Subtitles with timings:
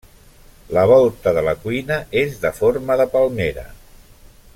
[0.77, 3.67] La volta de la cuina és de forma de palmera.